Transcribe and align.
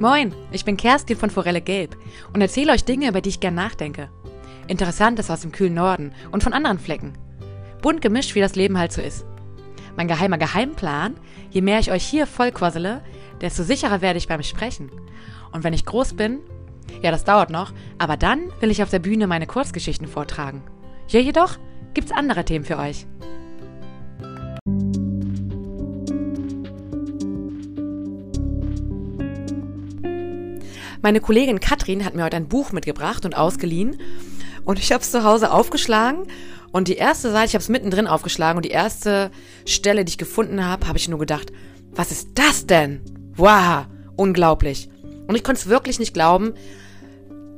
Moin, 0.00 0.34
ich 0.50 0.64
bin 0.64 0.76
Kerstin 0.76 1.16
von 1.16 1.30
Forelle 1.30 1.60
Gelb 1.60 1.96
und 2.32 2.40
erzähle 2.40 2.72
euch 2.72 2.84
Dinge, 2.84 3.08
über 3.08 3.20
die 3.20 3.28
ich 3.28 3.38
gern 3.38 3.54
nachdenke. 3.54 4.08
Interessantes 4.66 5.30
aus 5.30 5.42
dem 5.42 5.52
kühlen 5.52 5.74
Norden 5.74 6.12
und 6.32 6.42
von 6.42 6.52
anderen 6.52 6.80
Flecken. 6.80 7.12
Bunt 7.80 8.02
gemischt, 8.02 8.34
wie 8.34 8.40
das 8.40 8.56
Leben 8.56 8.76
halt 8.76 8.92
so 8.92 9.00
ist. 9.00 9.24
Mein 9.96 10.08
geheimer 10.08 10.36
Geheimplan, 10.36 11.14
je 11.50 11.60
mehr 11.60 11.78
ich 11.78 11.92
euch 11.92 12.04
hier 12.04 12.26
vollquassele, 12.26 13.02
desto 13.40 13.62
sicherer 13.62 14.00
werde 14.00 14.18
ich 14.18 14.26
beim 14.26 14.42
Sprechen. 14.42 14.90
Und 15.52 15.62
wenn 15.62 15.72
ich 15.74 15.86
groß 15.86 16.14
bin, 16.14 16.40
ja, 17.00 17.12
das 17.12 17.24
dauert 17.24 17.50
noch, 17.50 17.72
aber 17.98 18.16
dann 18.16 18.50
will 18.60 18.72
ich 18.72 18.82
auf 18.82 18.90
der 18.90 18.98
Bühne 18.98 19.28
meine 19.28 19.46
Kurzgeschichten 19.46 20.08
vortragen. 20.08 20.62
Hier 21.06 21.22
jedoch 21.22 21.56
gibt's 21.94 22.10
andere 22.10 22.44
Themen 22.44 22.64
für 22.64 22.78
euch. 22.78 23.06
Meine 31.04 31.20
Kollegin 31.20 31.60
Katrin 31.60 32.02
hat 32.02 32.14
mir 32.14 32.24
heute 32.24 32.38
ein 32.38 32.48
Buch 32.48 32.72
mitgebracht 32.72 33.26
und 33.26 33.36
ausgeliehen. 33.36 34.00
Und 34.64 34.78
ich 34.78 34.90
habe 34.90 35.02
es 35.02 35.10
zu 35.10 35.22
Hause 35.22 35.52
aufgeschlagen. 35.52 36.22
Und 36.72 36.88
die 36.88 36.96
erste 36.96 37.30
Seite, 37.30 37.48
ich 37.48 37.54
habe 37.54 37.62
es 37.62 37.68
mittendrin 37.68 38.06
aufgeschlagen. 38.06 38.56
Und 38.56 38.64
die 38.64 38.70
erste 38.70 39.30
Stelle, 39.66 40.06
die 40.06 40.12
ich 40.12 40.16
gefunden 40.16 40.64
habe, 40.64 40.88
habe 40.88 40.96
ich 40.96 41.06
nur 41.06 41.18
gedacht, 41.18 41.52
was 41.94 42.10
ist 42.10 42.28
das 42.36 42.64
denn? 42.64 43.02
Wow, 43.36 43.84
unglaublich. 44.16 44.88
Und 45.26 45.34
ich 45.34 45.44
konnte 45.44 45.60
es 45.60 45.68
wirklich 45.68 45.98
nicht 45.98 46.14
glauben. 46.14 46.54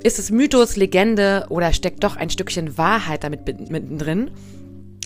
Ist 0.02 0.18
es 0.18 0.32
Mythos, 0.32 0.74
Legende 0.74 1.46
oder 1.48 1.72
steckt 1.72 2.02
doch 2.02 2.16
ein 2.16 2.30
Stückchen 2.30 2.76
Wahrheit 2.76 3.22
damit 3.22 3.46
mittendrin? 3.70 4.32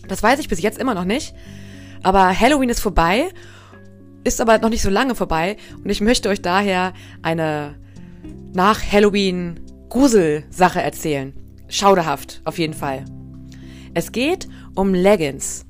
Das 0.08 0.22
weiß 0.22 0.40
ich 0.40 0.48
bis 0.48 0.62
jetzt 0.62 0.78
immer 0.78 0.94
noch 0.94 1.04
nicht. 1.04 1.34
Aber 2.02 2.40
Halloween 2.40 2.70
ist 2.70 2.80
vorbei, 2.80 3.28
ist 4.24 4.40
aber 4.40 4.56
noch 4.60 4.70
nicht 4.70 4.80
so 4.80 4.88
lange 4.88 5.14
vorbei. 5.14 5.58
Und 5.84 5.90
ich 5.90 6.00
möchte 6.00 6.30
euch 6.30 6.40
daher 6.40 6.94
eine 7.20 7.74
nach 8.52 8.80
Halloween 8.90 9.60
Gruselsache 9.88 10.82
erzählen. 10.82 11.32
Schauderhaft, 11.68 12.40
auf 12.44 12.58
jeden 12.58 12.74
Fall. 12.74 13.04
Es 13.94 14.12
geht 14.12 14.48
um 14.74 14.94
Leggings 14.94 15.66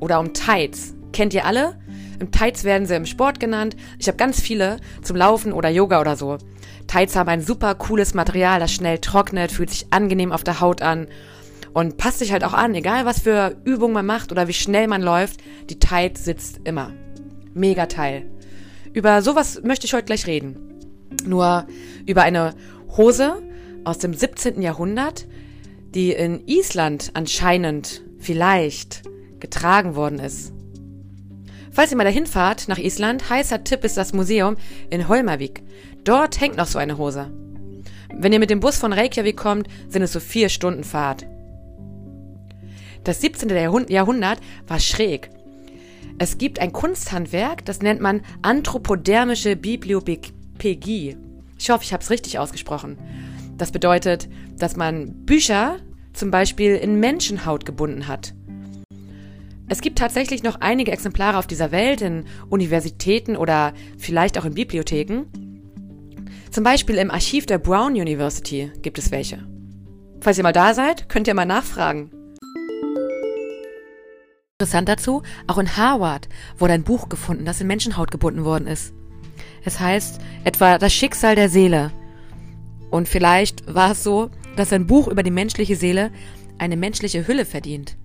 oder 0.00 0.20
um 0.20 0.32
Tights. 0.32 0.94
Kennt 1.12 1.34
ihr 1.34 1.44
alle? 1.44 1.78
Im 2.20 2.30
Tights 2.30 2.64
werden 2.64 2.86
sie 2.86 2.94
im 2.94 3.06
Sport 3.06 3.40
genannt. 3.40 3.76
Ich 3.98 4.06
habe 4.06 4.16
ganz 4.16 4.40
viele 4.40 4.78
zum 5.02 5.16
Laufen 5.16 5.52
oder 5.52 5.68
Yoga 5.68 6.00
oder 6.00 6.16
so. 6.16 6.38
Tights 6.86 7.16
haben 7.16 7.28
ein 7.28 7.40
super 7.40 7.74
cooles 7.74 8.14
Material, 8.14 8.60
das 8.60 8.72
schnell 8.72 8.98
trocknet, 8.98 9.50
fühlt 9.50 9.70
sich 9.70 9.86
angenehm 9.90 10.32
auf 10.32 10.44
der 10.44 10.60
Haut 10.60 10.82
an 10.82 11.08
und 11.72 11.96
passt 11.96 12.20
sich 12.20 12.32
halt 12.32 12.44
auch 12.44 12.52
an, 12.52 12.74
egal 12.74 13.04
was 13.04 13.20
für 13.20 13.56
Übungen 13.64 13.94
man 13.94 14.06
macht 14.06 14.30
oder 14.30 14.46
wie 14.46 14.52
schnell 14.52 14.86
man 14.86 15.02
läuft. 15.02 15.40
Die 15.70 15.78
Tights 15.78 16.24
sitzt 16.24 16.60
immer. 16.64 16.92
Mega 17.54 17.86
Teil. 17.86 18.30
Über 18.92 19.22
sowas 19.22 19.60
möchte 19.64 19.86
ich 19.86 19.94
heute 19.94 20.04
gleich 20.04 20.26
reden 20.26 20.71
nur 21.26 21.66
über 22.06 22.22
eine 22.22 22.54
Hose 22.96 23.42
aus 23.84 23.98
dem 23.98 24.14
17. 24.14 24.60
Jahrhundert, 24.62 25.26
die 25.94 26.12
in 26.12 26.46
Island 26.46 27.10
anscheinend 27.14 28.02
vielleicht 28.18 29.02
getragen 29.40 29.94
worden 29.94 30.18
ist. 30.18 30.52
Falls 31.70 31.90
ihr 31.90 31.96
mal 31.96 32.04
dahin 32.04 32.26
fahrt 32.26 32.68
nach 32.68 32.78
Island, 32.78 33.30
heißer 33.30 33.64
Tipp 33.64 33.84
ist 33.84 33.96
das 33.96 34.12
Museum 34.12 34.56
in 34.90 35.08
Holmavik. 35.08 35.62
Dort 36.04 36.40
hängt 36.40 36.56
noch 36.56 36.66
so 36.66 36.78
eine 36.78 36.98
Hose. 36.98 37.30
Wenn 38.14 38.32
ihr 38.32 38.38
mit 38.38 38.50
dem 38.50 38.60
Bus 38.60 38.76
von 38.76 38.92
Reykjavik 38.92 39.36
kommt, 39.36 39.68
sind 39.88 40.02
es 40.02 40.12
so 40.12 40.20
vier 40.20 40.50
Stunden 40.50 40.84
Fahrt. 40.84 41.26
Das 43.04 43.20
17. 43.20 43.48
Jahrhundert 43.88 44.38
war 44.68 44.78
schräg. 44.78 45.30
Es 46.18 46.38
gibt 46.38 46.58
ein 46.58 46.72
Kunsthandwerk, 46.72 47.64
das 47.64 47.80
nennt 47.80 48.00
man 48.00 48.20
anthropodermische 48.42 49.56
Bibliothek 49.56 50.32
PG. 50.62 51.16
Ich 51.58 51.70
hoffe, 51.70 51.82
ich 51.82 51.92
habe 51.92 52.04
es 52.04 52.10
richtig 52.10 52.38
ausgesprochen. 52.38 52.96
Das 53.58 53.72
bedeutet, 53.72 54.28
dass 54.58 54.76
man 54.76 55.26
Bücher 55.26 55.78
zum 56.12 56.30
Beispiel 56.30 56.76
in 56.76 57.00
Menschenhaut 57.00 57.66
gebunden 57.66 58.06
hat. 58.06 58.32
Es 59.68 59.80
gibt 59.80 59.98
tatsächlich 59.98 60.44
noch 60.44 60.60
einige 60.60 60.92
Exemplare 60.92 61.38
auf 61.38 61.48
dieser 61.48 61.72
Welt 61.72 62.00
in 62.00 62.26
Universitäten 62.48 63.36
oder 63.36 63.72
vielleicht 63.98 64.38
auch 64.38 64.44
in 64.44 64.54
Bibliotheken. 64.54 65.24
Zum 66.52 66.62
Beispiel 66.62 66.94
im 66.94 67.10
Archiv 67.10 67.46
der 67.46 67.58
Brown 67.58 67.94
University 67.94 68.70
gibt 68.82 68.98
es 68.98 69.10
welche. 69.10 69.44
Falls 70.20 70.38
ihr 70.38 70.44
mal 70.44 70.52
da 70.52 70.74
seid, 70.74 71.08
könnt 71.08 71.26
ihr 71.26 71.34
mal 71.34 71.44
nachfragen. 71.44 72.12
Interessant 74.60 74.88
dazu, 74.88 75.22
auch 75.48 75.58
in 75.58 75.76
Harvard 75.76 76.28
wurde 76.56 76.74
ein 76.74 76.84
Buch 76.84 77.08
gefunden, 77.08 77.44
das 77.46 77.60
in 77.60 77.66
Menschenhaut 77.66 78.12
gebunden 78.12 78.44
worden 78.44 78.68
ist. 78.68 78.94
Es 79.64 79.80
heißt 79.80 80.20
etwa 80.44 80.78
das 80.78 80.92
Schicksal 80.92 81.34
der 81.34 81.48
Seele. 81.48 81.92
Und 82.90 83.08
vielleicht 83.08 83.72
war 83.72 83.92
es 83.92 84.02
so, 84.02 84.30
dass 84.56 84.72
ein 84.72 84.86
Buch 84.86 85.08
über 85.08 85.22
die 85.22 85.30
menschliche 85.30 85.76
Seele 85.76 86.10
eine 86.58 86.76
menschliche 86.76 87.26
Hülle 87.26 87.44
verdient. 87.44 87.96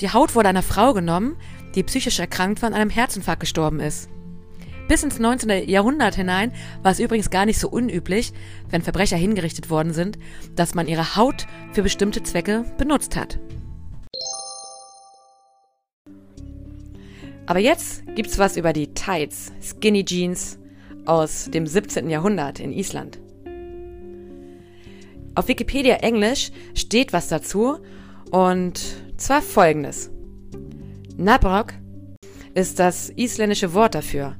Die 0.00 0.10
Haut 0.12 0.34
wurde 0.34 0.48
einer 0.48 0.62
Frau 0.62 0.92
genommen, 0.94 1.36
die 1.74 1.82
psychisch 1.82 2.18
erkrankt 2.18 2.62
war 2.62 2.68
und 2.68 2.74
an 2.74 2.80
einem 2.80 2.90
Herzinfarkt 2.90 3.40
gestorben 3.40 3.80
ist. 3.80 4.08
Bis 4.88 5.02
ins 5.02 5.18
19. 5.18 5.68
Jahrhundert 5.68 6.14
hinein 6.14 6.52
war 6.82 6.92
es 6.92 7.00
übrigens 7.00 7.30
gar 7.30 7.44
nicht 7.44 7.58
so 7.58 7.68
unüblich, 7.68 8.32
wenn 8.70 8.82
Verbrecher 8.82 9.16
hingerichtet 9.16 9.68
worden 9.68 9.92
sind, 9.92 10.18
dass 10.54 10.74
man 10.74 10.86
ihre 10.86 11.16
Haut 11.16 11.46
für 11.72 11.82
bestimmte 11.82 12.22
Zwecke 12.22 12.64
benutzt 12.78 13.16
hat. 13.16 13.38
Aber 17.46 17.60
jetzt 17.60 18.02
gibt's 18.14 18.38
was 18.38 18.56
über 18.56 18.72
die 18.72 18.92
Tights, 18.92 19.52
Skinny 19.62 20.04
Jeans 20.04 20.58
aus 21.04 21.48
dem 21.52 21.66
17. 21.66 22.10
Jahrhundert 22.10 22.58
in 22.58 22.72
Island. 22.72 23.20
Auf 25.36 25.48
Wikipedia 25.48 25.96
Englisch 25.96 26.50
steht 26.74 27.12
was 27.12 27.28
dazu 27.28 27.78
und 28.30 28.80
zwar 29.16 29.42
folgendes. 29.42 30.10
Nabrok 31.16 31.74
ist 32.54 32.78
das 32.78 33.10
isländische 33.10 33.74
Wort 33.74 33.94
dafür. 33.94 34.36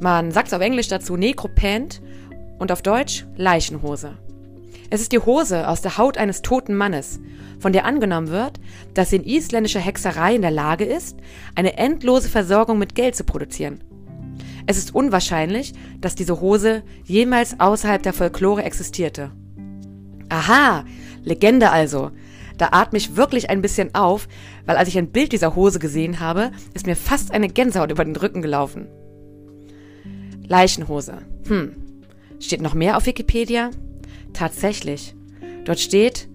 Man 0.00 0.30
sagt 0.32 0.52
auf 0.52 0.60
Englisch 0.60 0.88
dazu 0.88 1.16
Necropant 1.16 2.02
und 2.58 2.70
auf 2.70 2.82
Deutsch 2.82 3.24
Leichenhose. 3.36 4.18
Es 4.90 5.00
ist 5.00 5.12
die 5.12 5.18
Hose 5.18 5.68
aus 5.68 5.82
der 5.82 5.98
Haut 5.98 6.18
eines 6.18 6.42
toten 6.42 6.74
Mannes, 6.74 7.20
von 7.58 7.72
der 7.72 7.84
angenommen 7.84 8.28
wird, 8.28 8.60
dass 8.92 9.10
sie 9.10 9.16
in 9.16 9.24
isländischer 9.24 9.80
Hexerei 9.80 10.34
in 10.34 10.42
der 10.42 10.50
Lage 10.50 10.84
ist, 10.84 11.18
eine 11.54 11.76
endlose 11.76 12.28
Versorgung 12.28 12.78
mit 12.78 12.94
Geld 12.94 13.16
zu 13.16 13.24
produzieren. 13.24 13.82
Es 14.66 14.78
ist 14.78 14.94
unwahrscheinlich, 14.94 15.74
dass 16.00 16.14
diese 16.14 16.40
Hose 16.40 16.82
jemals 17.04 17.60
außerhalb 17.60 18.02
der 18.02 18.12
Folklore 18.12 18.62
existierte. 18.62 19.30
Aha, 20.28 20.84
Legende 21.22 21.70
also. 21.70 22.10
Da 22.56 22.68
atme 22.72 22.98
ich 22.98 23.16
wirklich 23.16 23.50
ein 23.50 23.62
bisschen 23.62 23.94
auf, 23.94 24.28
weil 24.64 24.76
als 24.76 24.88
ich 24.88 24.96
ein 24.96 25.10
Bild 25.10 25.32
dieser 25.32 25.56
Hose 25.56 25.78
gesehen 25.78 26.20
habe, 26.20 26.52
ist 26.72 26.86
mir 26.86 26.96
fast 26.96 27.32
eine 27.32 27.48
Gänsehaut 27.48 27.90
über 27.90 28.04
den 28.04 28.16
Rücken 28.16 28.42
gelaufen. 28.42 28.86
Leichenhose. 30.46 31.18
Hm. 31.48 31.74
Steht 32.38 32.62
noch 32.62 32.74
mehr 32.74 32.96
auf 32.96 33.06
Wikipedia? 33.06 33.70
Tatsächlich. 34.34 35.14
Dort 35.64 35.80
steht, 35.80 36.28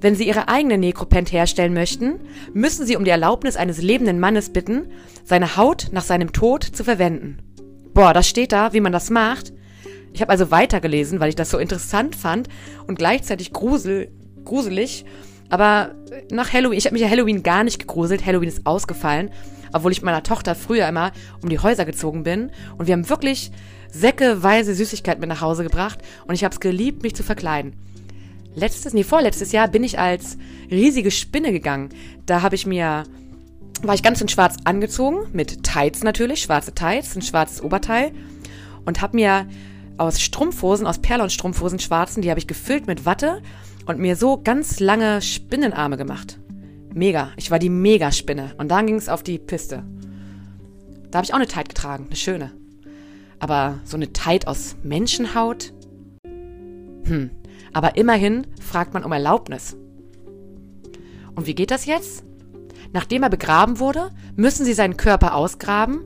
wenn 0.00 0.16
Sie 0.16 0.26
Ihre 0.26 0.48
eigene 0.48 0.76
Nekropent 0.76 1.32
herstellen 1.32 1.72
möchten, 1.72 2.20
müssen 2.52 2.84
Sie 2.84 2.96
um 2.96 3.04
die 3.04 3.10
Erlaubnis 3.10 3.56
eines 3.56 3.80
lebenden 3.80 4.18
Mannes 4.18 4.50
bitten, 4.50 4.88
seine 5.24 5.56
Haut 5.56 5.88
nach 5.92 6.02
seinem 6.02 6.32
Tod 6.32 6.64
zu 6.64 6.84
verwenden. 6.84 7.38
Boah, 7.94 8.12
das 8.12 8.28
steht 8.28 8.52
da, 8.52 8.72
wie 8.72 8.80
man 8.80 8.92
das 8.92 9.10
macht. 9.10 9.52
Ich 10.12 10.20
habe 10.20 10.30
also 10.30 10.50
weitergelesen, 10.50 11.20
weil 11.20 11.28
ich 11.28 11.36
das 11.36 11.50
so 11.50 11.58
interessant 11.58 12.16
fand 12.16 12.48
und 12.86 12.98
gleichzeitig 12.98 13.52
grusel, 13.52 14.10
gruselig. 14.44 15.04
Aber 15.48 15.94
nach 16.30 16.52
Halloween, 16.52 16.78
ich 16.78 16.86
habe 16.86 16.94
mich 16.94 17.02
ja 17.02 17.08
Halloween 17.08 17.42
gar 17.42 17.64
nicht 17.64 17.78
gegruselt. 17.78 18.26
Halloween 18.26 18.48
ist 18.48 18.66
ausgefallen, 18.66 19.30
obwohl 19.72 19.92
ich 19.92 19.98
mit 19.98 20.06
meiner 20.06 20.22
Tochter 20.22 20.54
früher 20.54 20.88
immer 20.88 21.12
um 21.42 21.48
die 21.48 21.58
Häuser 21.58 21.84
gezogen 21.84 22.24
bin. 22.24 22.50
Und 22.76 22.86
wir 22.86 22.92
haben 22.92 23.08
wirklich 23.08 23.50
säckeweise 23.94 24.74
Süßigkeiten 24.74 25.20
mit 25.20 25.28
nach 25.28 25.40
Hause 25.40 25.62
gebracht 25.62 26.00
und 26.26 26.34
ich 26.34 26.44
habe 26.44 26.52
es 26.52 26.60
geliebt, 26.60 27.02
mich 27.02 27.14
zu 27.14 27.22
verkleiden. 27.22 27.74
Letztes, 28.54 28.92
nee, 28.92 29.04
vorletztes 29.04 29.52
Jahr 29.52 29.68
bin 29.68 29.84
ich 29.84 29.98
als 29.98 30.36
riesige 30.70 31.10
Spinne 31.10 31.52
gegangen. 31.52 31.88
Da 32.26 32.42
habe 32.42 32.54
ich 32.54 32.66
mir, 32.66 33.04
war 33.82 33.94
ich 33.94 34.02
ganz 34.02 34.20
in 34.20 34.28
schwarz 34.28 34.56
angezogen, 34.64 35.28
mit 35.32 35.64
Tights 35.64 36.02
natürlich, 36.02 36.42
schwarze 36.42 36.74
Tights, 36.74 37.16
ein 37.16 37.22
schwarzes 37.22 37.62
Oberteil 37.62 38.12
und 38.84 39.00
habe 39.00 39.16
mir 39.16 39.46
aus 39.96 40.20
Strumpfhosen, 40.20 40.86
aus 40.86 40.98
Perlon-Strumpfhosen 40.98 41.78
schwarzen, 41.78 42.22
die 42.22 42.30
habe 42.30 42.40
ich 42.40 42.46
gefüllt 42.46 42.86
mit 42.86 43.06
Watte 43.06 43.42
und 43.86 43.98
mir 43.98 44.16
so 44.16 44.40
ganz 44.42 44.80
lange 44.80 45.22
Spinnenarme 45.22 45.96
gemacht. 45.96 46.38
Mega. 46.92 47.32
Ich 47.36 47.50
war 47.50 47.58
die 47.58 47.70
Megaspinne. 47.70 48.54
Und 48.56 48.68
dann 48.68 48.86
ging 48.86 48.96
es 48.96 49.08
auf 49.08 49.22
die 49.22 49.38
Piste. 49.38 49.84
Da 51.10 51.18
habe 51.18 51.24
ich 51.24 51.32
auch 51.32 51.38
eine 51.38 51.48
Tight 51.48 51.68
getragen, 51.68 52.06
eine 52.06 52.16
schöne. 52.16 52.52
Aber 53.38 53.80
so 53.84 53.96
eine 53.96 54.12
Tight 54.12 54.46
aus 54.46 54.76
Menschenhaut? 54.82 55.72
Hm, 57.04 57.30
aber 57.72 57.96
immerhin 57.96 58.46
fragt 58.60 58.94
man 58.94 59.04
um 59.04 59.12
Erlaubnis. 59.12 59.76
Und 61.34 61.46
wie 61.46 61.54
geht 61.54 61.70
das 61.70 61.86
jetzt? 61.86 62.24
Nachdem 62.92 63.24
er 63.24 63.30
begraben 63.30 63.80
wurde, 63.80 64.10
müssen 64.36 64.64
sie 64.64 64.72
seinen 64.72 64.96
Körper 64.96 65.34
ausgraben 65.34 66.02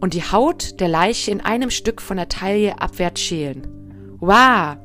und 0.00 0.14
die 0.14 0.22
Haut 0.22 0.80
der 0.80 0.88
Leiche 0.88 1.30
in 1.30 1.40
einem 1.40 1.70
Stück 1.70 2.02
von 2.02 2.18
der 2.18 2.28
Taille 2.28 2.80
abwärts 2.80 3.20
schälen. 3.20 4.16
Wow! 4.20 4.76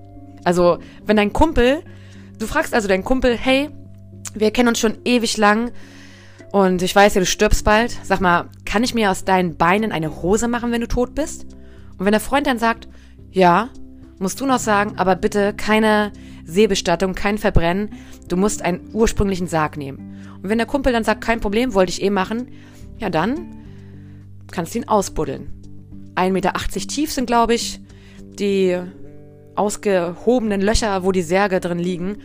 Also, 0.44 0.80
wenn 1.06 1.18
dein 1.18 1.34
Kumpel, 1.34 1.84
du 2.40 2.48
fragst 2.48 2.74
also 2.74 2.88
deinen 2.88 3.04
Kumpel, 3.04 3.38
hey, 3.38 3.70
wir 4.34 4.52
kennen 4.52 4.70
uns 4.70 4.80
schon 4.80 4.98
ewig 5.04 5.38
lang 5.38 5.72
und 6.52 6.82
ich 6.82 6.96
weiß 6.96 7.16
ja, 7.16 7.22
du 7.22 7.26
stirbst 7.26 7.66
bald. 7.66 7.98
Sag 8.04 8.22
mal, 8.22 8.50
kann 8.66 8.84
ich 8.84 8.94
mir 8.94 9.12
aus 9.12 9.26
deinen 9.26 9.58
Beinen 9.58 9.92
eine 9.92 10.22
Hose 10.22 10.48
machen, 10.48 10.72
wenn 10.72 10.82
du 10.82 10.88
tot 10.88 11.16
bist? 11.16 11.46
Und 12.02 12.06
wenn 12.06 12.14
der 12.14 12.20
Freund 12.20 12.48
dann 12.48 12.58
sagt, 12.58 12.88
ja, 13.30 13.70
musst 14.18 14.42
du 14.42 14.48
noch 14.48 14.58
sagen, 14.58 14.98
aber 14.98 15.16
bitte 15.16 15.54
keine 15.54 16.12
Seebestattung, 16.46 17.14
kein 17.14 17.38
Verbrennen. 17.38 17.92
Du 18.28 18.38
musst 18.38 18.64
einen 18.64 18.90
ursprünglichen 18.92 19.46
Sarg 19.46 19.78
nehmen. 19.78 20.18
Und 20.42 20.50
wenn 20.50 20.58
der 20.58 20.66
Kumpel 20.66 20.94
dann 20.94 21.04
sagt, 21.04 21.24
kein 21.24 21.42
Problem, 21.42 21.76
wollte 21.76 21.92
ich 21.92 22.02
eh 22.02 22.10
machen, 22.10 22.48
ja 22.98 23.12
dann 23.12 23.56
kannst 24.52 24.74
du 24.74 24.80
ihn 24.80 24.88
ausbuddeln. 24.88 25.54
1,80 26.16 26.32
Meter 26.32 26.54
tief 26.88 27.12
sind, 27.12 27.28
glaube 27.28 27.54
ich, 27.54 27.80
die 28.20 28.80
ausgehobenen 29.54 30.60
Löcher, 30.60 31.04
wo 31.04 31.12
die 31.12 31.22
Särge 31.22 31.60
drin 31.60 31.78
liegen. 31.78 32.18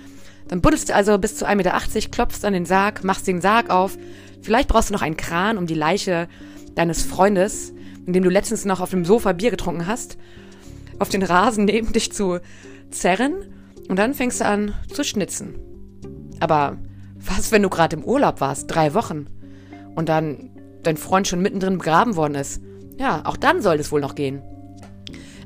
Dann 0.49 0.63
buddelst 0.63 0.89
du 0.89 0.95
also 0.95 1.19
bis 1.19 1.37
zu 1.37 1.47
1,80 1.47 1.55
Meter, 1.57 1.79
klopfst 2.11 2.47
an 2.47 2.55
den 2.55 2.65
Sarg, 2.65 3.05
machst 3.05 3.27
den 3.27 3.43
Sarg 3.43 3.69
auf. 3.69 3.99
Vielleicht 4.41 4.71
brauchst 4.71 4.89
du 4.89 4.95
noch 4.95 5.03
einen 5.03 5.19
Kran, 5.19 5.59
um 5.59 5.67
die 5.67 5.75
Leiche 5.75 6.29
deines 6.75 7.03
Freundes, 7.03 7.75
in 8.07 8.13
dem 8.13 8.23
du 8.23 8.31
letztens 8.31 8.65
noch 8.65 8.81
auf 8.81 8.91
dem 8.91 9.05
Sofa 9.05 9.33
Bier 9.33 9.51
getrunken 9.51 9.87
hast, 9.87 10.17
auf 10.99 11.09
den 11.09 11.23
Rasen 11.23 11.65
neben 11.65 11.93
dich 11.93 12.13
zu 12.13 12.39
zerren. 12.91 13.35
Und 13.89 13.99
dann 13.99 14.15
fängst 14.15 14.41
du 14.41 14.47
an 14.47 14.75
zu 14.93 15.05
schnitzen. 15.05 15.55
Aber 16.41 16.79
was, 17.15 17.53
wenn 17.53 17.63
du 17.63 17.69
gerade 17.69 17.97
im 17.97 18.05
Urlaub 18.05 18.41
warst, 18.41 18.71
drei 18.71 18.95
Wochen, 18.95 19.27
und 19.95 20.09
dann 20.09 20.51
dein 20.83 20.97
Freund 20.97 21.27
schon 21.27 21.41
mittendrin 21.41 21.79
begraben 21.79 22.17
worden 22.17 22.35
ist? 22.35 22.63
Ja, 22.99 23.23
auch 23.25 23.37
dann 23.37 23.63
soll 23.63 23.77
es 23.77 23.91
wohl 23.91 24.01
noch 24.01 24.15
gehen. 24.15 24.43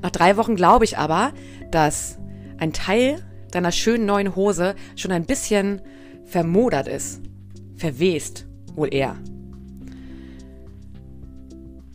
Nach 0.02 0.10
drei 0.10 0.36
Wochen 0.36 0.56
glaube 0.56 0.84
ich 0.84 0.98
aber, 0.98 1.32
dass 1.70 2.18
ein 2.58 2.72
Teil 2.72 3.22
deiner 3.50 3.72
schönen 3.72 4.06
neuen 4.06 4.36
Hose 4.36 4.74
schon 4.96 5.12
ein 5.12 5.24
bisschen 5.24 5.80
vermodert 6.24 6.88
ist. 6.88 7.20
Verwest, 7.76 8.46
wohl 8.74 8.92
eher. 8.92 9.16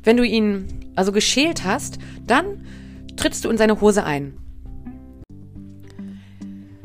Wenn 0.06 0.18
du 0.18 0.24
ihn 0.24 0.68
also 0.96 1.12
geschält 1.12 1.66
hast, 1.66 1.98
dann 2.25 2.66
trittst 3.18 3.44
du 3.44 3.50
in 3.50 3.57
seine 3.57 3.81
Hose 3.81 4.06
ein. 4.06 4.38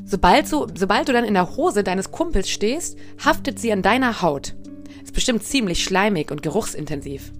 Sobald 0.04 0.50
du, 0.50 0.66
sobald 0.74 1.08
du 1.08 1.12
dann 1.12 1.24
in 1.24 1.34
der 1.34 1.54
Hose 1.56 1.84
deines 1.84 2.10
Kumpels 2.10 2.50
stehst, 2.50 2.98
haftet 3.24 3.60
sie 3.60 3.72
an 3.72 3.82
deiner 3.82 4.22
Haut. 4.22 4.56
Ist 5.04 5.14
bestimmt 5.14 5.44
ziemlich 5.44 5.84
schleimig 5.84 6.32
und 6.32 6.42
geruchsintensiv. 6.42 7.30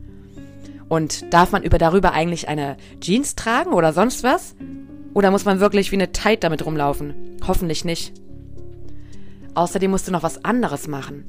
Und 0.89 1.33
darf 1.33 1.51
man 1.51 1.63
über 1.65 1.79
darüber 1.79 2.13
eigentlich 2.13 2.47
eine 2.47 2.77
Jeans 3.01 3.35
tragen 3.35 3.73
oder 3.73 3.93
sonst 3.93 4.23
was? 4.23 4.55
Oder 5.15 5.31
muss 5.31 5.45
man 5.45 5.61
wirklich 5.61 5.91
wie 5.91 5.97
eine 5.97 6.13
Tight 6.13 6.45
damit 6.45 6.65
rumlaufen? 6.65 7.39
Hoffentlich 7.47 7.85
nicht. 7.85 8.13
Außerdem 9.55 9.91
musst 9.91 10.07
du 10.07 10.13
noch 10.13 10.23
was 10.23 10.45
anderes 10.45 10.87
machen. 10.87 11.25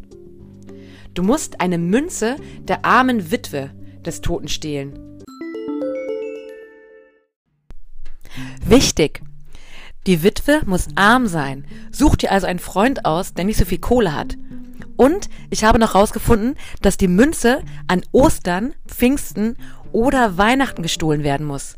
Du 1.14 1.24
musst 1.24 1.62
eine 1.62 1.78
Münze 1.78 2.36
der 2.68 2.86
armen 2.86 3.32
Witwe 3.32 3.72
des 4.06 4.22
Toten 4.22 4.48
stehlen. 4.48 4.94
Wichtig! 8.66 9.22
Die 10.08 10.24
Witwe 10.24 10.62
muss 10.66 10.88
arm 10.96 11.28
sein. 11.28 11.66
Such 11.92 12.16
dir 12.16 12.32
also 12.32 12.48
einen 12.48 12.60
Freund 12.60 13.06
aus, 13.06 13.34
der 13.34 13.46
nicht 13.46 13.58
so 13.58 13.66
viel 13.66 13.78
Kohle 13.78 14.16
hat. 14.16 14.36
Und 14.98 15.30
ich 15.50 15.64
habe 15.64 15.78
noch 15.78 15.94
herausgefunden, 15.94 16.56
dass 16.82 16.98
die 16.98 17.08
Münze 17.08 17.62
an 17.88 18.02
Ostern, 18.12 18.74
Pfingsten 18.88 19.58
oder 19.92 20.38
Weihnachten 20.38 20.82
gestohlen 20.82 21.24
werden 21.24 21.46
muss. 21.46 21.78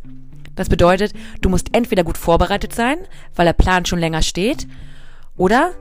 Das 0.55 0.69
bedeutet, 0.69 1.13
du 1.41 1.49
musst 1.49 1.75
entweder 1.75 2.03
gut 2.03 2.17
vorbereitet 2.17 2.73
sein, 2.73 2.97
weil 3.35 3.45
der 3.45 3.53
Plan 3.53 3.85
schon 3.85 3.99
länger 3.99 4.21
steht, 4.21 4.67
oder 5.35 5.71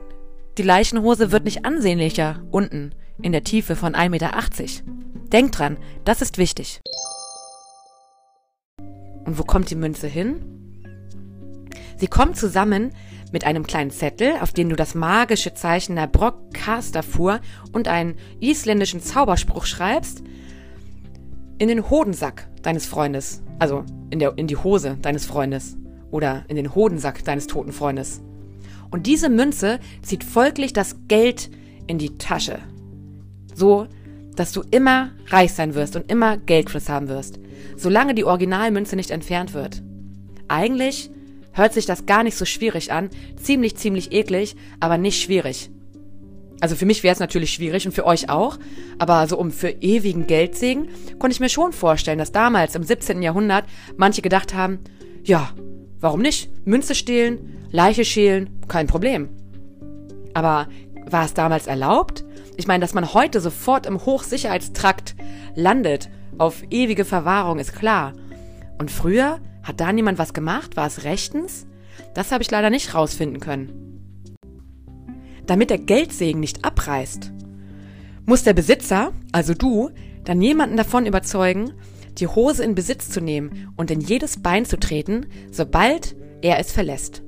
die 0.57 0.63
Leichenhose 0.63 1.31
wird 1.31 1.45
nicht 1.45 1.63
ansehnlicher 1.65 2.41
unten 2.51 2.93
in 3.21 3.31
der 3.31 3.43
Tiefe 3.43 3.75
von 3.75 3.93
1,80 3.93 4.09
Meter. 4.09 4.31
Denk 5.33 5.51
dran, 5.51 5.77
das 6.05 6.21
ist 6.21 6.37
wichtig. 6.37 6.79
Und 9.25 9.39
wo 9.39 9.43
kommt 9.43 9.71
die 9.71 9.75
Münze 9.75 10.07
hin? 10.07 10.35
Sie 11.97 12.07
kommt 12.07 12.37
zusammen 12.37 12.91
mit 13.31 13.43
einem 13.43 13.65
kleinen 13.65 13.89
Zettel, 13.89 14.33
auf 14.41 14.51
dem 14.51 14.69
du 14.69 14.75
das 14.75 14.93
magische 14.93 15.55
Zeichen 15.55 15.95
der 15.95 16.05
Brockcaster-Fuhr 16.05 17.39
und 17.71 17.87
einen 17.87 18.15
isländischen 18.41 19.01
Zauberspruch 19.01 19.65
schreibst, 19.65 20.21
in 21.57 21.67
den 21.67 21.89
Hodensack 21.89 22.47
deines 22.61 22.85
Freundes. 22.85 23.41
Also 23.57 23.85
in, 24.11 24.19
der, 24.19 24.37
in 24.37 24.45
die 24.45 24.57
Hose 24.57 24.97
deines 25.01 25.25
Freundes. 25.25 25.77
Oder 26.11 26.43
in 26.47 26.57
den 26.57 26.75
Hodensack 26.75 27.23
deines 27.23 27.47
toten 27.47 27.71
Freundes. 27.71 28.21
Und 28.91 29.07
diese 29.07 29.29
Münze 29.29 29.79
zieht 30.03 30.23
folglich 30.23 30.73
das 30.73 30.95
Geld 31.07 31.49
in 31.87 31.97
die 31.97 32.19
Tasche. 32.19 32.59
So, 33.55 33.87
dass 34.39 34.51
du 34.51 34.63
immer 34.71 35.11
reich 35.27 35.53
sein 35.53 35.75
wirst 35.75 35.95
und 35.95 36.11
immer 36.11 36.37
Geldfluss 36.37 36.89
haben 36.89 37.07
wirst. 37.07 37.39
Solange 37.75 38.15
die 38.15 38.25
Originalmünze 38.25 38.95
nicht 38.95 39.11
entfernt 39.11 39.53
wird. 39.53 39.81
Eigentlich 40.47 41.09
hört 41.51 41.73
sich 41.73 41.85
das 41.85 42.05
gar 42.05 42.23
nicht 42.23 42.37
so 42.37 42.45
schwierig 42.45 42.91
an. 42.91 43.09
Ziemlich, 43.41 43.75
ziemlich 43.75 44.11
eklig, 44.11 44.55
aber 44.79 44.97
nicht 44.97 45.21
schwierig. 45.21 45.69
Also 46.63 46.75
für 46.75 46.85
mich 46.85 47.03
wäre 47.03 47.13
es 47.13 47.19
natürlich 47.19 47.51
schwierig 47.51 47.85
und 47.85 47.91
für 47.91 48.05
euch 48.05 48.29
auch, 48.29 48.57
aber 48.97 49.27
so 49.27 49.37
um 49.37 49.51
für 49.51 49.69
ewigen 49.69 50.27
Geldsegen 50.27 50.87
konnte 51.19 51.33
ich 51.33 51.41
mir 51.41 51.49
schon 51.49 51.73
vorstellen, 51.73 52.19
dass 52.19 52.31
damals 52.31 52.75
im 52.75 52.83
17. 52.83 53.21
Jahrhundert 53.21 53.65
manche 53.97 54.21
gedacht 54.21 54.53
haben, 54.53 54.79
ja, 55.23 55.51
warum 55.99 56.21
nicht? 56.21 56.49
Münze 56.65 56.95
stehlen, 56.95 57.67
Leiche 57.69 58.05
schälen, 58.05 58.61
kein 58.69 58.87
Problem. 58.87 59.27
Aber 60.33 60.67
war 61.05 61.25
es 61.25 61.33
damals 61.33 61.67
erlaubt? 61.67 62.22
Ich 62.57 62.67
meine, 62.67 62.81
dass 62.81 62.93
man 62.93 63.13
heute 63.13 63.41
sofort 63.41 63.85
im 63.85 64.05
Hochsicherheitstrakt 64.05 65.15
landet, 65.55 66.09
auf 66.37 66.63
ewige 66.69 67.05
Verwahrung, 67.05 67.59
ist 67.59 67.75
klar. 67.75 68.13
Und 68.79 68.91
früher 68.91 69.39
hat 69.63 69.79
da 69.79 69.91
niemand 69.91 70.17
was 70.17 70.33
gemacht? 70.33 70.75
War 70.75 70.87
es 70.87 71.03
rechtens? 71.03 71.67
Das 72.13 72.31
habe 72.31 72.43
ich 72.43 72.51
leider 72.51 72.69
nicht 72.69 72.93
rausfinden 72.93 73.39
können 73.39 73.83
damit 75.45 75.69
der 75.69 75.77
Geldsegen 75.77 76.39
nicht 76.39 76.63
abreißt, 76.63 77.31
muss 78.25 78.43
der 78.43 78.53
Besitzer, 78.53 79.11
also 79.31 79.53
du, 79.53 79.89
dann 80.23 80.41
jemanden 80.41 80.77
davon 80.77 81.05
überzeugen, 81.05 81.73
die 82.17 82.27
Hose 82.27 82.63
in 82.63 82.75
Besitz 82.75 83.09
zu 83.09 83.19
nehmen 83.19 83.73
und 83.75 83.91
in 83.91 83.99
jedes 83.99 84.41
Bein 84.41 84.65
zu 84.65 84.79
treten, 84.79 85.25
sobald 85.51 86.15
er 86.41 86.59
es 86.59 86.71
verlässt. 86.71 87.23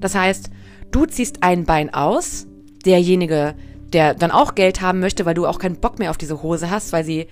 Das 0.00 0.14
heißt, 0.14 0.50
du 0.90 1.04
ziehst 1.04 1.42
ein 1.42 1.64
Bein 1.64 1.92
aus, 1.92 2.46
derjenige, 2.86 3.54
der 3.92 4.14
dann 4.14 4.30
auch 4.30 4.54
Geld 4.54 4.80
haben 4.80 5.00
möchte, 5.00 5.26
weil 5.26 5.34
du 5.34 5.46
auch 5.46 5.58
keinen 5.58 5.80
Bock 5.80 5.98
mehr 5.98 6.10
auf 6.10 6.18
diese 6.18 6.42
Hose 6.42 6.70
hast, 6.70 6.92
weil 6.92 7.04
sie 7.04 7.26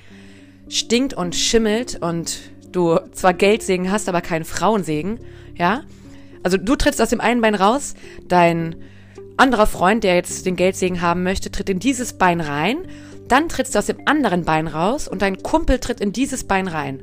stinkt 0.69 1.15
und 1.15 1.35
schimmelt 1.35 2.03
und 2.03 2.39
du 2.73 2.99
zwar 3.13 3.35
Geldsegen 3.35 3.91
hast, 3.91 4.09
aber 4.09 4.21
keinen 4.21 4.45
Frauensegen, 4.45 5.21
ja? 5.57 5.83
Also 6.43 6.57
du 6.57 6.77
trittst 6.77 7.01
aus 7.01 7.11
dem 7.11 7.21
einen 7.21 7.41
Bein 7.41 7.55
raus, 7.55 7.95
dein 8.27 8.77
anderer 9.37 9.67
Freund, 9.67 10.05
der 10.05 10.15
jetzt 10.15 10.47
den 10.47 10.57
Geldsegen 10.57 11.01
haben 11.01 11.23
möchte, 11.23 11.51
tritt 11.51 11.71
in 11.71 11.79
dieses 11.79 12.13
Bein 12.13 12.41
rein, 12.41 12.79
dann 13.29 13.49
trittst 13.49 13.75
du 13.75 13.79
aus 13.79 13.87
dem 13.87 13.99
anderen 14.07 14.45
Bein 14.45 14.67
raus 14.67 15.09
und 15.09 15.23
dein 15.23 15.43
Kumpel 15.43 15.79
tritt 15.79 16.01
in 16.01 16.13
dieses 16.13 16.45
Bein 16.45 16.69
rein. 16.69 17.03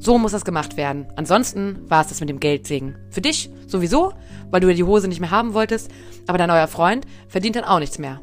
So 0.00 0.16
muss 0.16 0.32
das 0.32 0.44
gemacht 0.44 0.76
werden. 0.76 1.06
Ansonsten 1.16 1.80
war 1.88 2.02
es 2.02 2.08
das 2.08 2.20
mit 2.20 2.28
dem 2.28 2.40
Geldsegen. 2.40 2.96
Für 3.10 3.20
dich 3.20 3.50
sowieso, 3.66 4.12
weil 4.50 4.60
du 4.60 4.72
die 4.72 4.84
Hose 4.84 5.08
nicht 5.08 5.20
mehr 5.20 5.32
haben 5.32 5.54
wolltest, 5.54 5.90
aber 6.26 6.38
dein 6.38 6.48
neuer 6.48 6.68
Freund 6.68 7.04
verdient 7.26 7.56
dann 7.56 7.64
auch 7.64 7.80
nichts 7.80 7.98
mehr. 7.98 8.20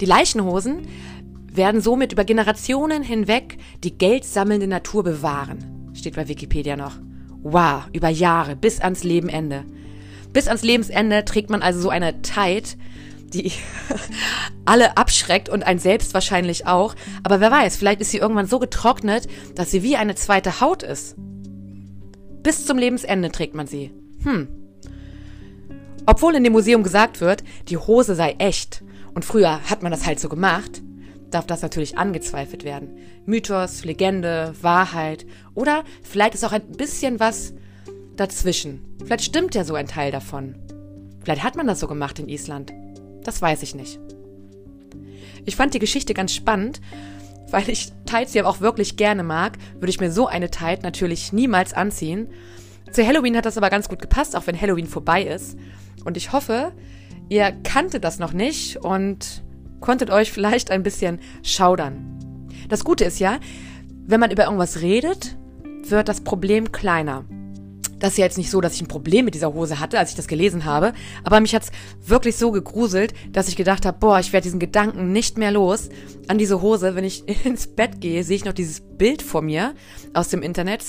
Die 0.00 0.06
Leichenhosen 0.06 0.86
werden 1.52 1.80
somit 1.80 2.12
über 2.12 2.24
Generationen 2.24 3.02
hinweg 3.02 3.58
die 3.82 3.96
geldsammelnde 3.96 4.66
Natur 4.68 5.02
bewahren. 5.02 5.90
Steht 5.94 6.16
bei 6.16 6.28
Wikipedia 6.28 6.76
noch. 6.76 6.96
Wow, 7.42 7.84
über 7.92 8.08
Jahre 8.08 8.56
bis 8.56 8.80
ans 8.80 9.04
Lebenende. 9.04 9.64
Bis 10.32 10.46
ans 10.46 10.62
Lebensende 10.62 11.24
trägt 11.24 11.50
man 11.50 11.62
also 11.62 11.80
so 11.80 11.88
eine 11.88 12.22
Tight, 12.22 12.76
die 13.32 13.52
alle 14.64 14.96
abschreckt 14.96 15.48
und 15.48 15.64
ein 15.66 15.78
selbst 15.78 16.14
wahrscheinlich 16.14 16.66
auch. 16.66 16.94
Aber 17.22 17.40
wer 17.40 17.50
weiß, 17.50 17.76
vielleicht 17.76 18.00
ist 18.00 18.10
sie 18.10 18.18
irgendwann 18.18 18.46
so 18.46 18.58
getrocknet, 18.58 19.26
dass 19.54 19.70
sie 19.70 19.82
wie 19.82 19.96
eine 19.96 20.14
zweite 20.14 20.60
Haut 20.60 20.82
ist. 20.82 21.16
Bis 22.42 22.66
zum 22.66 22.78
Lebensende 22.78 23.30
trägt 23.30 23.54
man 23.54 23.66
sie. 23.66 23.90
Hm. 24.22 24.48
Obwohl 26.06 26.34
in 26.36 26.44
dem 26.44 26.52
Museum 26.52 26.82
gesagt 26.82 27.20
wird, 27.20 27.42
die 27.68 27.76
Hose 27.76 28.14
sei 28.14 28.36
echt 28.38 28.82
und 29.18 29.24
früher 29.24 29.68
hat 29.68 29.82
man 29.82 29.90
das 29.90 30.06
halt 30.06 30.20
so 30.20 30.28
gemacht, 30.28 30.80
darf 31.32 31.44
das 31.44 31.60
natürlich 31.60 31.98
angezweifelt 31.98 32.62
werden. 32.62 32.98
Mythos, 33.26 33.84
Legende, 33.84 34.54
Wahrheit 34.62 35.26
oder 35.56 35.82
vielleicht 36.04 36.34
ist 36.34 36.44
auch 36.44 36.52
ein 36.52 36.70
bisschen 36.70 37.18
was 37.18 37.52
dazwischen. 38.14 38.96
Vielleicht 39.04 39.24
stimmt 39.24 39.56
ja 39.56 39.64
so 39.64 39.74
ein 39.74 39.88
Teil 39.88 40.12
davon. 40.12 40.54
Vielleicht 41.24 41.42
hat 41.42 41.56
man 41.56 41.66
das 41.66 41.80
so 41.80 41.88
gemacht 41.88 42.20
in 42.20 42.28
Island. 42.28 42.72
Das 43.24 43.42
weiß 43.42 43.64
ich 43.64 43.74
nicht. 43.74 43.98
Ich 45.44 45.56
fand 45.56 45.74
die 45.74 45.80
Geschichte 45.80 46.14
ganz 46.14 46.32
spannend, 46.32 46.80
weil 47.50 47.68
ich 47.68 47.90
Tights 48.06 48.34
ja 48.34 48.44
auch 48.44 48.60
wirklich 48.60 48.96
gerne 48.96 49.24
mag, 49.24 49.58
würde 49.80 49.90
ich 49.90 49.98
mir 49.98 50.12
so 50.12 50.28
eine 50.28 50.52
Tight 50.52 50.84
natürlich 50.84 51.32
niemals 51.32 51.74
anziehen. 51.74 52.28
Zu 52.92 53.04
Halloween 53.04 53.36
hat 53.36 53.46
das 53.46 53.56
aber 53.56 53.68
ganz 53.68 53.88
gut 53.88 54.00
gepasst, 54.00 54.36
auch 54.36 54.46
wenn 54.46 54.60
Halloween 54.60 54.86
vorbei 54.86 55.24
ist. 55.24 55.58
Und 56.04 56.16
ich 56.16 56.30
hoffe, 56.30 56.70
ihr 57.28 57.52
kanntet 57.62 58.04
das 58.04 58.18
noch 58.18 58.32
nicht 58.32 58.76
und 58.78 59.42
konntet 59.80 60.10
euch 60.10 60.32
vielleicht 60.32 60.70
ein 60.70 60.82
bisschen 60.82 61.20
schaudern. 61.42 62.18
Das 62.68 62.84
Gute 62.84 63.04
ist 63.04 63.18
ja, 63.18 63.38
wenn 64.06 64.20
man 64.20 64.30
über 64.30 64.44
irgendwas 64.44 64.80
redet, 64.80 65.36
wird 65.88 66.08
das 66.08 66.22
Problem 66.22 66.72
kleiner. 66.72 67.24
Das 67.98 68.12
ist 68.12 68.18
ja 68.18 68.24
jetzt 68.24 68.38
nicht 68.38 68.50
so, 68.50 68.60
dass 68.60 68.74
ich 68.74 68.82
ein 68.82 68.88
Problem 68.88 69.24
mit 69.24 69.34
dieser 69.34 69.52
Hose 69.52 69.80
hatte, 69.80 69.98
als 69.98 70.10
ich 70.10 70.16
das 70.16 70.28
gelesen 70.28 70.64
habe, 70.64 70.92
aber 71.24 71.40
mich 71.40 71.54
hat's 71.54 71.72
wirklich 72.04 72.36
so 72.36 72.52
gegruselt, 72.52 73.12
dass 73.32 73.48
ich 73.48 73.56
gedacht 73.56 73.84
habe, 73.84 73.98
boah, 73.98 74.20
ich 74.20 74.32
werde 74.32 74.44
diesen 74.44 74.60
Gedanken 74.60 75.10
nicht 75.10 75.36
mehr 75.36 75.50
los 75.50 75.88
an 76.28 76.38
diese 76.38 76.62
Hose. 76.62 76.94
Wenn 76.94 77.04
ich 77.04 77.24
ins 77.44 77.66
Bett 77.66 78.00
gehe, 78.00 78.22
sehe 78.22 78.36
ich 78.36 78.44
noch 78.44 78.52
dieses 78.52 78.80
Bild 78.80 79.22
vor 79.22 79.42
mir 79.42 79.74
aus 80.14 80.28
dem 80.28 80.42
Internet 80.42 80.84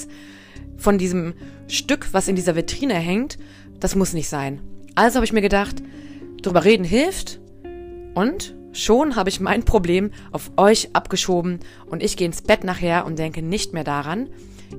von 0.77 0.97
diesem 0.97 1.33
Stück, 1.67 2.09
was 2.11 2.27
in 2.27 2.35
dieser 2.35 2.55
Vitrine 2.55 2.93
hängt. 2.93 3.37
Das 3.79 3.95
muss 3.95 4.13
nicht 4.13 4.29
sein. 4.29 4.61
Also 4.95 5.15
habe 5.15 5.25
ich 5.25 5.33
mir 5.33 5.41
gedacht, 5.41 5.81
drüber 6.41 6.63
reden 6.63 6.83
hilft 6.83 7.39
und 8.15 8.55
schon 8.71 9.15
habe 9.15 9.29
ich 9.29 9.39
mein 9.39 9.63
Problem 9.63 10.11
auf 10.31 10.51
euch 10.57 10.89
abgeschoben 10.93 11.59
und 11.87 12.03
ich 12.03 12.17
gehe 12.17 12.27
ins 12.27 12.41
Bett 12.41 12.63
nachher 12.63 13.05
und 13.05 13.17
denke 13.17 13.41
nicht 13.41 13.73
mehr 13.73 13.83
daran, 13.83 14.29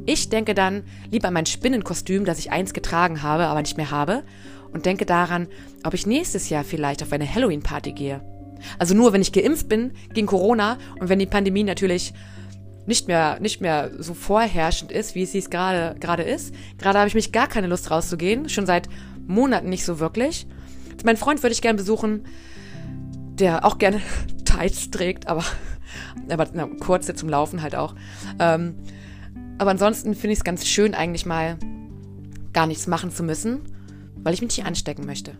ich 0.06 0.28
denke 0.28 0.54
dann 0.54 0.84
lieber 1.10 1.28
an 1.28 1.34
mein 1.34 1.46
Spinnenkostüm, 1.46 2.24
das 2.24 2.38
ich 2.38 2.52
einst 2.52 2.74
getragen 2.74 3.22
habe, 3.22 3.46
aber 3.46 3.60
nicht 3.60 3.76
mehr 3.76 3.90
habe, 3.90 4.22
und 4.72 4.86
denke 4.86 5.04
daran, 5.04 5.48
ob 5.84 5.94
ich 5.94 6.06
nächstes 6.06 6.48
Jahr 6.48 6.64
vielleicht 6.64 7.02
auf 7.02 7.12
eine 7.12 7.32
Halloween-Party 7.32 7.92
gehe. 7.92 8.20
Also 8.78 8.94
nur, 8.94 9.12
wenn 9.12 9.22
ich 9.22 9.32
geimpft 9.32 9.68
bin 9.68 9.92
gegen 10.12 10.26
Corona 10.26 10.78
und 11.00 11.08
wenn 11.08 11.18
die 11.18 11.26
Pandemie 11.26 11.64
natürlich 11.64 12.12
nicht 12.86 13.08
mehr, 13.08 13.38
nicht 13.40 13.60
mehr 13.60 13.90
so 13.98 14.14
vorherrschend 14.14 14.92
ist, 14.92 15.14
wie 15.14 15.22
es 15.22 15.34
es 15.34 15.50
gerade, 15.50 15.98
gerade 15.98 16.22
ist. 16.22 16.54
Gerade 16.78 16.98
habe 16.98 17.08
ich 17.08 17.14
mich 17.14 17.32
gar 17.32 17.46
keine 17.46 17.66
Lust 17.66 17.90
rauszugehen, 17.90 18.48
schon 18.48 18.66
seit 18.66 18.88
Monaten 19.26 19.68
nicht 19.68 19.84
so 19.84 19.98
wirklich. 19.98 20.46
Mein 21.04 21.16
Freund 21.16 21.42
würde 21.42 21.52
ich 21.52 21.62
gerne 21.62 21.76
besuchen, 21.76 22.24
der 23.34 23.64
auch 23.64 23.78
gerne 23.78 24.00
Tights 24.44 24.90
trägt, 24.90 25.28
aber, 25.28 25.44
aber 26.28 26.48
na, 26.52 26.66
kurze 26.66 27.14
zum 27.14 27.28
Laufen 27.28 27.62
halt 27.62 27.74
auch. 27.74 27.94
Ähm, 28.38 28.74
aber 29.58 29.70
ansonsten 29.70 30.14
finde 30.14 30.32
ich 30.32 30.38
es 30.38 30.44
ganz 30.44 30.66
schön, 30.66 30.94
eigentlich 30.94 31.26
mal 31.26 31.58
gar 32.52 32.66
nichts 32.66 32.86
machen 32.86 33.10
zu 33.10 33.22
müssen, 33.22 33.60
weil 34.16 34.34
ich 34.34 34.40
mich 34.40 34.56
nicht 34.56 34.66
anstecken 34.66 35.06
möchte. 35.06 35.38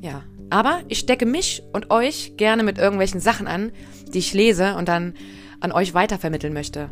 Ja. 0.00 0.22
Aber 0.48 0.80
ich 0.88 0.98
stecke 0.98 1.26
mich 1.26 1.62
und 1.72 1.90
euch 1.90 2.34
gerne 2.36 2.62
mit 2.62 2.78
irgendwelchen 2.78 3.20
Sachen 3.20 3.48
an, 3.48 3.72
die 4.12 4.18
ich 4.18 4.32
lese 4.32 4.76
und 4.76 4.88
dann 4.88 5.14
an 5.58 5.72
euch 5.72 5.92
weitervermitteln 5.94 6.52
möchte. 6.52 6.90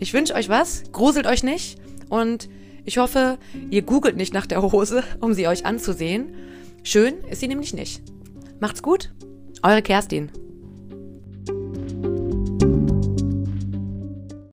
Ich 0.00 0.12
wünsche 0.12 0.34
euch 0.34 0.48
was, 0.48 0.84
gruselt 0.92 1.26
euch 1.26 1.42
nicht 1.42 1.78
und 2.08 2.48
ich 2.84 2.98
hoffe, 2.98 3.38
ihr 3.70 3.82
googelt 3.82 4.16
nicht 4.16 4.32
nach 4.32 4.46
der 4.46 4.62
Hose, 4.62 5.04
um 5.20 5.34
sie 5.34 5.46
euch 5.46 5.66
anzusehen. 5.66 6.34
Schön 6.82 7.22
ist 7.24 7.40
sie 7.40 7.48
nämlich 7.48 7.74
nicht. 7.74 8.02
Macht's 8.60 8.82
gut, 8.82 9.12
eure 9.62 9.82
Kerstin. 9.82 10.30